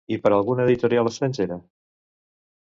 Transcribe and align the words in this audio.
I 0.15 0.17
per 0.21 0.29
a 0.31 0.37
alguna 0.37 0.63
editorial 0.69 1.11
estrangera? 1.11 1.59